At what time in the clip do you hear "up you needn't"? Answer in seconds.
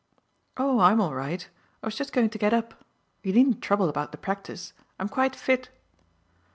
2.55-3.61